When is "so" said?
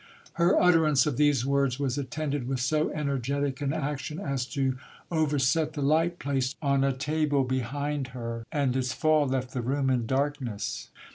2.59-2.89